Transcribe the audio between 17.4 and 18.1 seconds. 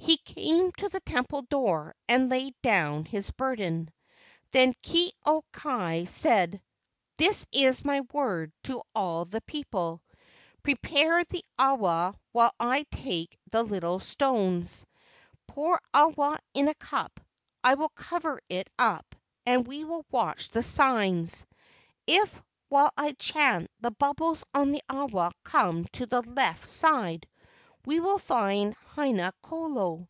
I will